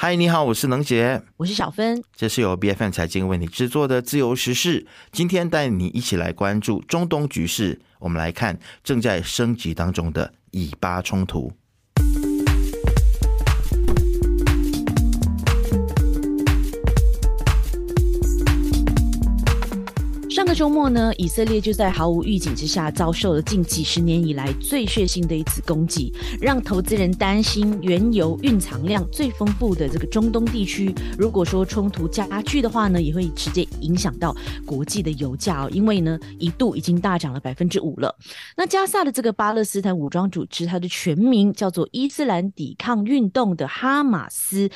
[0.00, 4.86] 嗨，你好，我是能杰，我是小芬，这是由 B F M 财经为你制作的自由时事。
[5.10, 11.52] 今天带你一起来关注中东局势，我们来看正在升级当中的以巴冲突。
[20.48, 26.10] 个周末呢，以色列就在毫无预警之下遭受了近几十年以来最血腥的一次攻击，
[26.40, 34.34] 让投资人担心原油蕴藏量最丰富的这个中东地区，如果说冲突加剧的话呢，也会直接影响到
[34.64, 38.16] 国际的油价哦，因为呢一度已经大涨了百分之五了。
[38.56, 44.70] 那加萨的这个巴勒斯坦武装组织，它的全名叫做伊斯兰抵抗运动的哈马斯。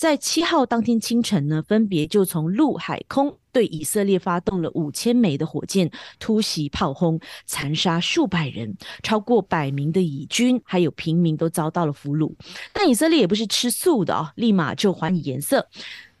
[0.00, 12.32] 在七号当天清晨呢，分别就从陆海空对以色列发动了五千枚的火箭突袭炮轰，残杀数百人，超过百名的以军还有平民都遭到了俘虏。
[12.72, 15.68] 但以色列也不是吃素的啊，立马就还以颜色。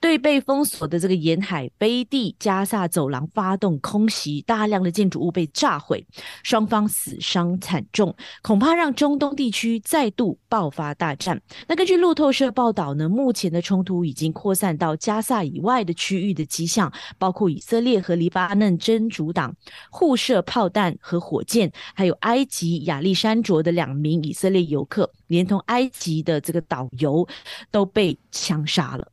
[0.00, 6.04] 对被封锁的这个沿海飞地加萨走廊发动空袭，大量的建筑物被炸毁，
[6.42, 11.40] 双方死伤惨重，恐怕让中东地区再度爆发大战。
[11.68, 19.54] 那根据路透社报道呢，目前的冲突已经扩散到加萨以外的区域的迹象，包括以色列和黎巴嫩真主党
[19.90, 27.28] 互射炮弹和火箭，还有埃及亚历山卓的两名以色列游客，连同埃及的这个导游
[27.70, 29.06] 都被枪杀了。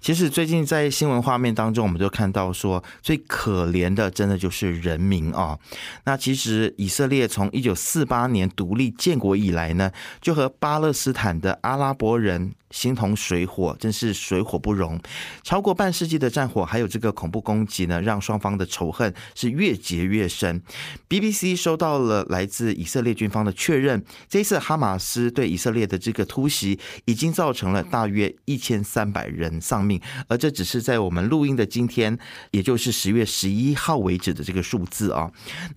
[0.00, 5.58] 其实最近在新闻画面当中，我们就看到说，最可怜的真的就是人民啊。
[6.04, 12.52] 那其实以色列从一九四八年独立建国以来呢，就和巴勒斯坦的阿拉伯人。
[12.72, 14.98] 形同水火，真是水火不容。
[15.44, 20.60] 超过半世纪的战火，还有这个恐怖攻击呢，让双方的仇恨是越结越深。
[21.08, 32.18] BBC 收到了来自以色列军方的确认，这一次哈马斯对以色列的这个突袭，已经造成了大约一千三百人丧命，而这只是在我们录音的今天，
[32.50, 35.30] 也就是十月十一号为止的这个数字啊。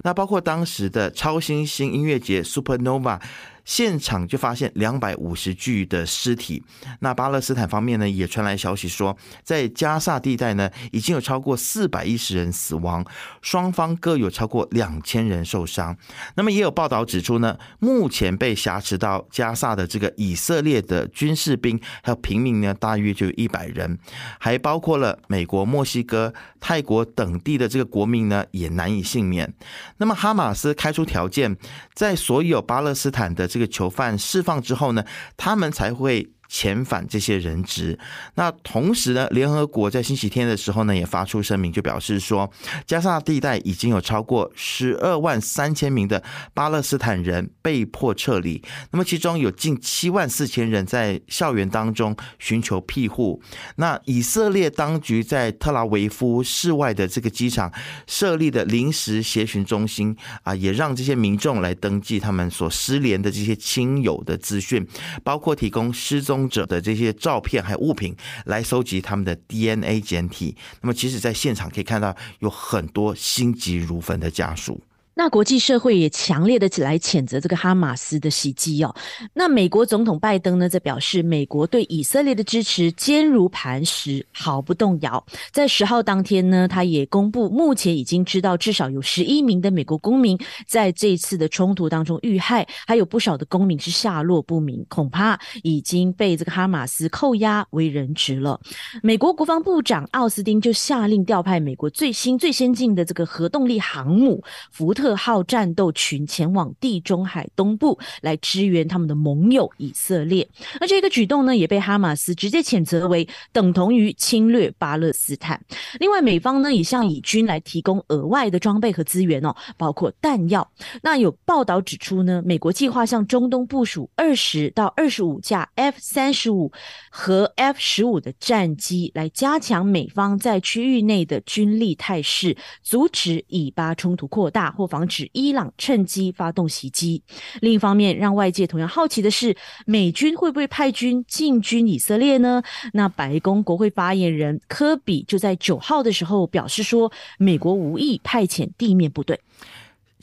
[0.04, 3.20] 那包括当时的超新星音乐节 Supernova。
[3.66, 6.64] 现场就发现两百五十具的尸体。
[7.00, 13.04] 那巴勒斯坦方面呢，也传来消息说，在加萨地带呢，已经有超过四百一十人死亡，
[13.42, 15.98] 双方各有超过两千人受伤。
[16.36, 23.98] 那么也有报道指出呢，目前被挟持到加萨的这个以色列的军事兵还有平民呢，大约就有一百人，
[24.40, 29.52] 还包括了美国、墨西哥、泰国等地的这个国民呢，也难以幸免。
[29.98, 31.58] 那么哈马斯开出条件，
[31.96, 33.50] 在所有巴勒斯坦的。
[33.56, 35.06] 这个囚犯释放之后呢，
[35.38, 36.35] 他们才会。
[36.50, 37.98] 遣返这些人质。
[38.36, 42.52] 那同时呢，联合国在星期天的时候呢，也发出声明，就表示说，
[42.86, 46.22] 加沙地带已经有超过十二万三千名的
[46.54, 48.62] 巴勒斯坦人被迫撤离。
[48.92, 53.42] 那么其中有近七万四千人在校园当中寻求庇护。
[53.78, 57.72] 那以色列当局在特拉维夫市外的这个机场
[58.06, 64.86] 设立的临时协寻中心啊，也让这些民众来登记他们所失联的这些亲友的资讯，
[65.24, 66.35] 包括提供失踪。
[66.50, 68.16] 者的这些照片还有物品
[68.46, 74.82] 来收集他们的 DNA 检体，那么其实在现场可以看到有很多心急如焚的家属。
[75.18, 78.94] 那国际社会也强烈的起来谴责这个哈马斯的袭击哦。
[79.34, 85.26] 那美国总统拜登呢，则表示美国对以色列的支持坚如磐石，毫不动摇。
[85.54, 90.38] 在十号当天呢，他也公布，目前已经知道至少有十一名的美国公民
[90.68, 98.60] 在这次的冲突当中遇害，还有不少的公民是下落不明，恐怕已经被这个哈马斯扣押为人质了。
[99.02, 104.44] 美国国防部长奥斯汀就下令调派美国最新最先进的这个核动力航母
[104.74, 105.05] 福特。
[105.06, 110.50] 特号战斗群前往地中海东部来支援他们的盟友以色列，
[110.82, 115.64] 那这个举动呢，也被哈马斯直接谴责为等同于侵略巴勒斯坦。
[116.00, 120.68] 另外，美方呢也向以军来提供额外的装备和资源哦，包括弹药。
[121.04, 126.72] 那有报道指出呢，美国计划向中东部署二十到二十五架 F 三十五
[127.12, 134.90] 和 F 十五的战机，来加强美方在区域内的军力态势，阻止以巴冲突扩大或。
[134.96, 137.22] 防止伊朗趁机发动袭击。
[137.60, 139.54] 另一方面，让外界同样好奇的是，
[139.86, 142.64] 美军会不会派军进军以色列呢？
[142.94, 149.38] 那白宫国会发言人科比就在九号的时候表示说，美国无意派遣地面部队。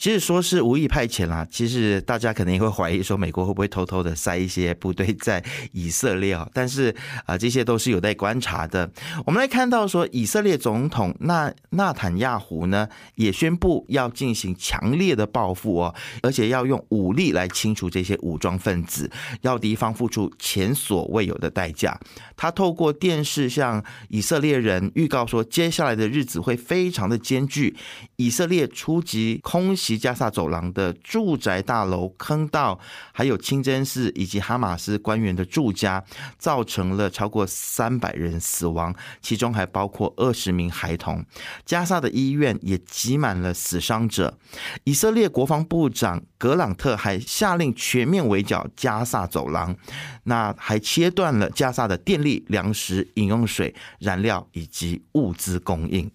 [0.02, 5.40] 其实说是无意派遣啦，其实大家可能也会怀疑说，美国会不会偷偷的塞一些部队在
[5.70, 6.44] 以色列啊？
[6.52, 6.92] 但是
[7.24, 8.90] 啊，这些都是有待观察的。
[9.24, 19.08] 我们来看到说，以色列总统纳纳坦亚胡呢，也宣布要进行强烈的报复哦，而且要用武力来清除这些武装分子，
[19.42, 21.96] 要敌方付出前所未有的代价。
[22.36, 27.76] 他透过电视向以色列人预告说，接下来的日子会非常的艰巨。
[28.16, 32.78] 以色列初级空袭加萨走廊的住宅大楼、坑道，
[33.12, 36.04] 还有清真寺以及哈马斯官员的住家，
[36.38, 41.24] 造成了超过三百人死亡，其中还包括二十名孩童。
[41.64, 44.36] 加萨的医院也挤满了死伤者。
[44.84, 49.76] 以色列国防部长格朗特还下令全面围剿加萨走廊，
[50.24, 52.44] 那还切断了加萨的电力。
[52.48, 56.10] 粮食、饮用水、燃料以及物资供应。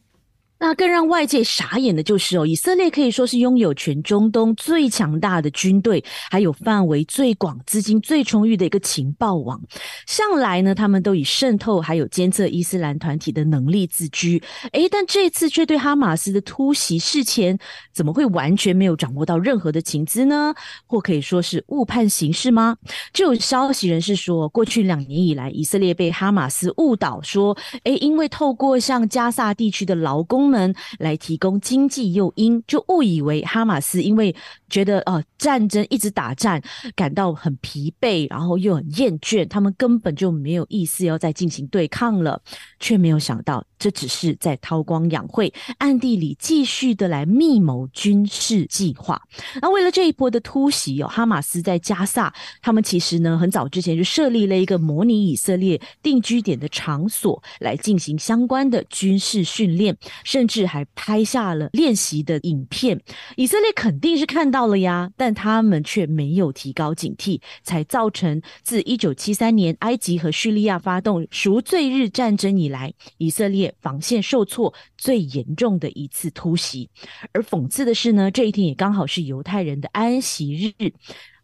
[0.59, 9.62] 那更让外界傻眼的就是哦，以色列可以说是拥有全中东最强大的军队，还有范围最广、资金最充裕的一个情报网。
[10.07, 14.42] 向来呢，他们都以渗透还有监测伊斯兰团体的能力自居。
[14.71, 17.56] 诶，但这次却对哈马斯的突袭事前
[17.94, 20.56] 怎么会完全没有掌握到任何的情资呢？
[20.88, 22.75] 或可以说是误判形势吗？
[23.13, 30.46] 就有消息人士说，过去两年以来，以色列被哈马斯误导说，诶，因为透过向加萨地区的劳工。
[30.47, 34.35] 们来提供经济诱因，就误以为哈马斯因为
[34.69, 36.61] 觉得哦战争一直打战，
[36.95, 42.41] 感到很疲惫，然后又很厌倦，他们根本就没有意思要再进行对抗了，
[42.79, 49.21] 却没有想到这只是在韬光养晦，暗地里继续的来密谋军事计划。
[49.62, 59.97] 那为了这一波的突袭哦，哈马斯在加萨，他们其实呢很早之前就设立了一个模拟以色列定居点的场所，来进行相关的军事训练。
[60.23, 63.01] 甚至还拍下了练习的影片，
[63.35, 76.90] 以色列肯定是看到了呀，但他们却没有提高警惕，才造成自一九七三年埃及和叙利亚发动赎罪日战争以来，以色列防线受挫最严重的一次突袭。
[77.31, 80.94] 而讽刺的是呢，这一天也刚好是犹太人的安息日。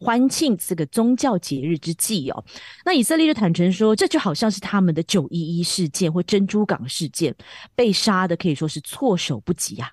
[0.04, 2.44] 欢庆这个宗教节日之际哦，
[2.84, 7.34] 那以色列就坦诚说，这就好像是他们的九一一事件或珍珠港事件，
[7.74, 9.90] 被杀的可以说是措手不及啊。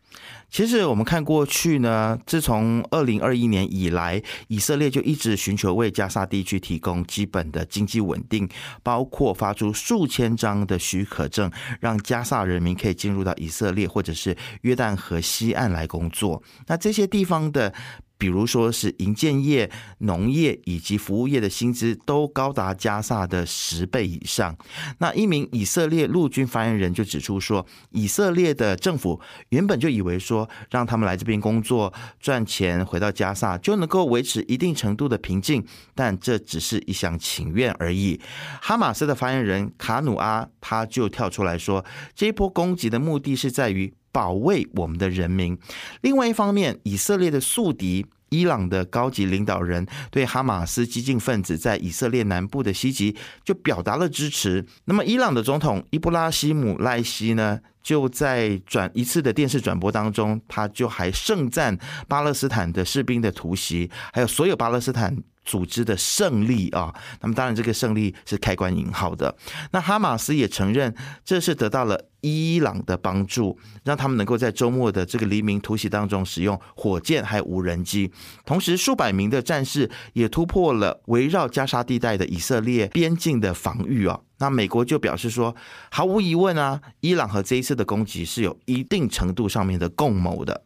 [0.49, 8.49] 其实我们看过去呢，自从二零二一年以来，以色列就一直寻求为加沙地区提供基本的经济稳定，
[8.83, 11.49] 包括发出数千张的许可证，
[11.79, 16.43] 让加沙人民可以进入到以色列或者是约旦河西岸来工作。
[16.67, 17.73] 那这些地方的。
[18.21, 24.55] 比如说是营建业、农业以及服务业的薪资都高达加萨的十倍以上。
[24.99, 29.19] 那一名以色列陆军发言人就指出说，以色列的政府
[29.49, 35.65] 原本就以为说，让他们来这边工作赚钱，回到加萨就能够维持一定程度的平静，
[35.95, 38.21] 但这只是一厢情愿而已。
[38.61, 41.83] 哈马斯的发言人卡努阿他就跳出来说，
[42.13, 43.91] 这一波攻击的目的是在于。
[44.11, 45.57] 保卫我们的人民。
[46.01, 54.65] 另外一方面，以色列的宿敌伊朗的高级领导人对哈马斯激进分子在以色列南部的袭击就表达了支持。
[54.85, 61.77] 那么，伊朗的总统伊布拉希姆赖希呢，就在转一次的电视转播当中，他就还盛赞
[62.07, 65.17] 巴勒斯坦的士兵的突袭，还有所有巴勒斯坦。
[65.51, 69.35] 组织的胜利啊，那么当然这个胜利是开关引号的。
[69.71, 70.95] 那哈马斯也承认，
[71.25, 78.09] 这是得到了伊朗的帮助，让他们能够在周末的这个黎明突袭当中使用火箭还有无人机。
[78.45, 84.17] 同时，数百名的战士也突破了围绕加沙地带的以色列边境的防御啊。
[84.37, 85.53] 那美国就表示说，
[85.91, 90.63] 毫无疑问啊，伊朗和这一次的攻击是有一定程度上面的共谋的。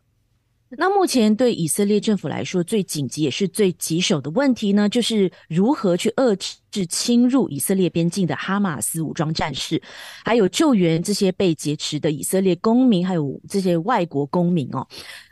[0.69, 6.35] 那目前对以色列政府来说，最紧急也是最棘手的问题呢，就是如何去遏
[6.71, 9.81] 制侵入以色列边境的哈马斯武装战士，
[10.25, 14.85] 还有救援这些被劫持的以色列公民，还有这些外国公民哦，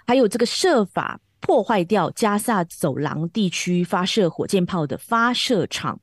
[0.06, 6.00] 还有这个设法破坏掉加萨走廊地区发射火箭炮的发射场。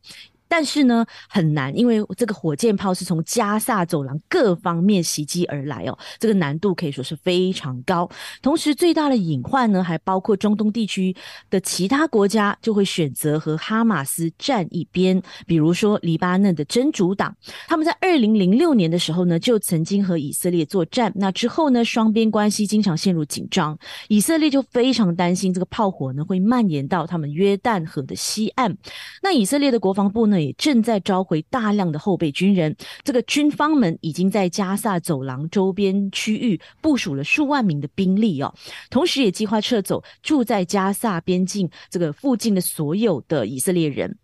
[0.50, 8.10] 但是呢，很难，因为这个火箭炮是从加萨走廊各方面袭击而来哦，这个难度可以说是非常高。
[8.42, 11.14] 同时，最大的隐患呢，还包括中东地区
[11.50, 17.32] 的其他国家就会选择和哈马斯站一边，比如说黎巴嫩的真主党，
[17.68, 21.12] 他们在二零零六年的时候呢，就曾经和以色列作战。
[21.14, 23.78] 那之后呢，双边关系经常陷入紧张，
[24.08, 28.76] 以色列就非常担心这个炮火呢会蔓延到他们约旦河的西岸。
[29.22, 30.39] 那以色列的国防部呢？
[30.44, 32.74] 也正在召回大量的后备军人。
[33.02, 38.52] 这个军方们已经在加萨走廊周边区域部署了数万名的兵力哦，
[38.90, 44.16] 同时也计划撤走住在加萨边境这个附近的所有的以色列人。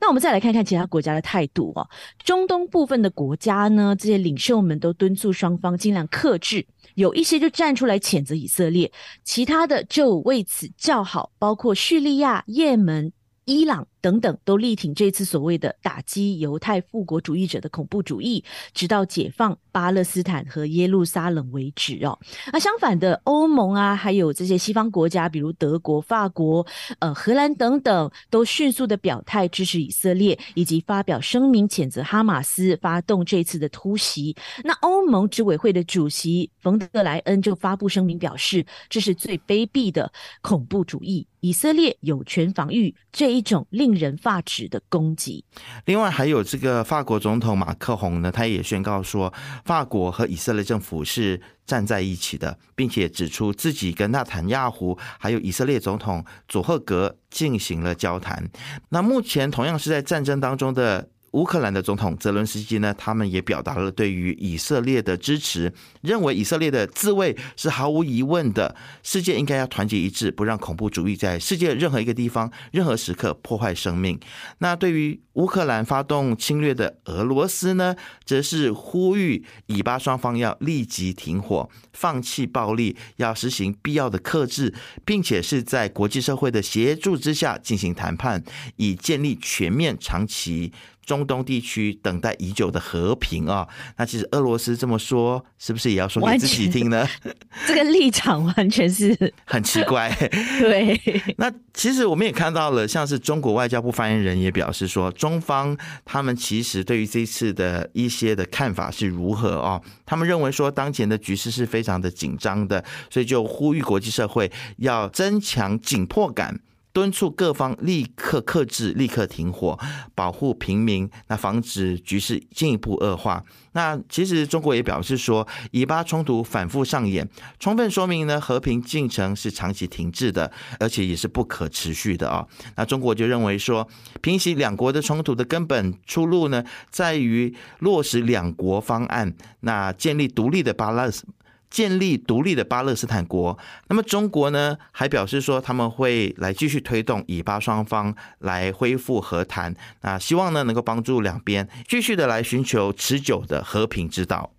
[0.00, 1.88] 那我们再来看看其他国家的态度哦。
[2.24, 8.90] 中东部分的国家呢，这些领袖们都敦促双方尽量克制，有一些就站出来谴责以色列，
[9.24, 13.12] 其他的就为此叫好，包括叙利亚、也门、
[13.44, 13.86] 伊朗。
[14.00, 22.16] 等等都力挺这次所谓的打击犹太复国主义者的恐怖主义，直到解放巴勒斯坦和耶路撒冷为止哦。
[22.52, 26.64] 那相反的，欧盟啊，还有这些西方国家，比如德国、法国、
[27.00, 34.36] 呃荷兰等等，都迅速的表态支持以色列，以及发表声明谴责哈马斯发动这次的突袭。
[34.62, 43.87] 那欧盟执委会的主席冯德莱恩就发布声明表示，这是最卑鄙的恐怖主义，以色列有权防御这一种令。
[43.88, 45.44] 令人发指的攻击。
[45.86, 49.32] 另外，还有这个法国总统马克宏呢，他也宣告说，
[49.64, 58.46] 法国和以色列政府是站在一起的，并且指出自己跟纳坦亚胡还有以色列总统佐赫格进行了交谈。
[58.90, 61.08] 那目前同样是在战争当中的。
[61.32, 74.18] 乌克兰的总统泽伦斯基呢，他们也表达了对于以色列的支持，认为以色列的自卫是毫无疑问的，世界应该要团结一致，不让恐怖主义在世界任何一个地方、任何时刻破坏生命。
[74.58, 77.94] 那对于乌克兰发动侵略的俄罗斯呢，
[78.24, 88.42] 则是呼吁以巴双方要立即停火，放弃暴力，要实行必要的克制，并且是在国际社会的协助之下进行谈判，
[88.76, 90.72] 以建立全面长期。
[91.08, 97.08] 中东地区等待已久的和平啊，那其实俄罗斯这么说，是不是也要说给自己听呢？
[97.66, 100.14] 这个立场完全是 很奇怪。
[100.60, 101.00] 对，
[101.38, 105.74] 那其实我们也看到了，像是中国外交部发言人也表示说，中方
[106.04, 109.82] 他们其实对于这次的一些的看法是如何哦？
[110.04, 116.60] 他们认为说，当前的局势是非常的紧张的，所以就呼吁国际社会要增强紧迫感。
[116.92, 119.78] 敦促各方立刻克制、立刻停火，
[120.14, 123.44] 保护平民，那防止局势进一步恶化。
[123.72, 127.28] 那其实中国也表示说，以巴冲突反复上演，
[127.60, 132.44] 充分说明呢和平进程是长期停滞的，而且也是不可持续的啊。
[132.76, 133.86] 那中国就认为说，
[134.20, 141.24] 平息两国的冲突的根本出路呢，在于落实两国方案，那建立独立的巴勒斯。
[141.70, 143.58] 建立独立的巴勒斯坦国。
[143.88, 154.52] 那么中国呢，还表示说他们会来继续推动以巴双方来恢复和谈，那希望呢能够帮助两边继续的来寻求持久的和平之道。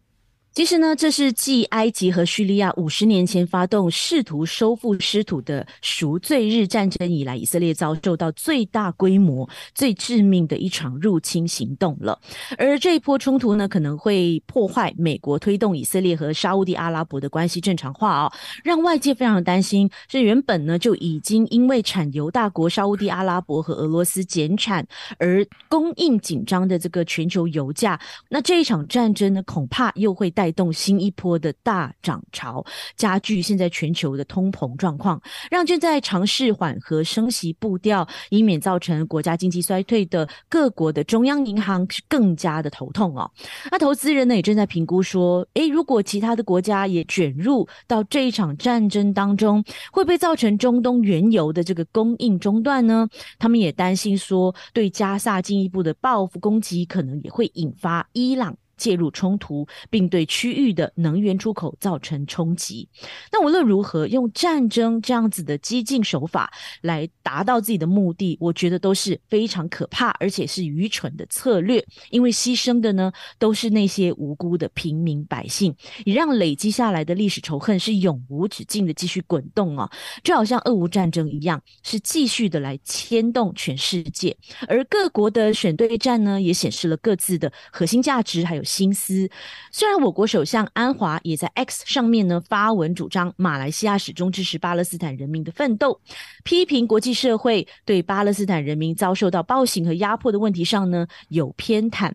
[0.60, 12.20] 其实呢，这是继埃及和叙利亚五十年前发动试图收复失土的赎罪日战争以来，以色列遭受到最大规模、最致命的一场入侵行动了。
[12.58, 19.90] 而这一波冲突呢，可能会破坏美国推动以色列和沙地阿拉伯的关系正常化啊，让外界非常担心。
[20.10, 24.86] 这原本呢就已经因为产油大国沙地阿拉伯和俄罗斯减产
[25.20, 27.98] 而供应紧张的这个全球油价，
[28.28, 30.30] 那这一场战争呢，恐怕又会。
[30.32, 32.66] 带带动新一波的大涨潮，
[32.98, 43.30] 加剧现在全球的通膨状况，让正在尝试缓和升息步调，以免造成国家经济衰退的各国的中央银行是更加的头痛哦。
[43.70, 53.08] 那投资人呢也正在评估说，诶，如果其他的国家也卷入到这一场战争当中，会不会造成中东原油的这个供应中断呢？
[53.38, 58.58] 他们也担心说，对加萨进一步的报复攻击，可能也会引发伊朗。
[58.80, 62.88] 介入冲突，并对区域的能源出口造成冲击。
[63.32, 71.86] 那无论如何，用战争这样子的激进手法来达到自己的目的，我觉得都是非常可怕，而且是愚蠢的策略。
[72.10, 79.92] 因为牺牲的呢，都是那些无辜的平民百姓，也让累积下来的历史仇恨是永无止境的继续滚动啊！
[80.24, 84.36] 就好像俄乌战争一样，是继续的来牵动全世界。
[84.70, 88.64] 而各国的选对战呢，也显示了各自的核心价值，还有。
[88.70, 89.28] 心思，
[89.72, 96.00] 虽然我国首相安华也在 X 上面呢发文主张，马来西亚始终支持巴勒斯坦人民的奋斗，
[96.44, 102.12] 批评国际社会对巴勒斯坦人民遭受到暴行和压迫的问题上呢有偏袒。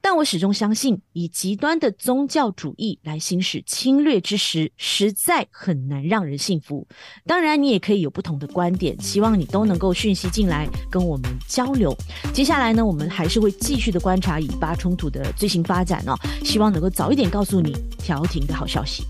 [0.00, 6.86] 但我始终相信，以极端的宗教主义来行使侵略之时，实在很难让人信服。
[7.26, 11.96] 当然，你也可以有不同的观点，希望你都能够讯息进来跟我们交流。
[12.32, 16.14] 接下来呢，我们还是会继续的观察以巴冲突的最新发展哦，
[16.44, 19.04] 希望能够早一点告诉你调停的好消息。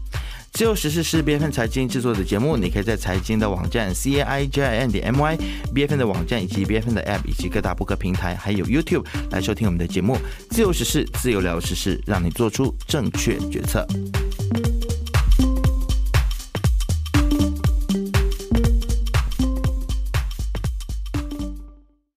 [0.52, 5.38] 自由时事是 B F N 财经制作的节目，你可以在财经的网站 C A I J I N 点 M Y
[5.74, 10.18] B F N 的网站以及 B F N 的 App 以及各大播客平台，还有 YouTube 来收听我们的节目。
[10.50, 13.86] 自由时事，自由聊时事，让你做出正确决策。